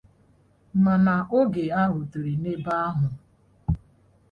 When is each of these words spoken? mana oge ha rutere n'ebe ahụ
mana 0.83 1.13
oge 1.39 1.65
ha 1.75 1.83
rutere 1.91 2.33
n'ebe 2.41 2.71
ahụ 2.87 3.07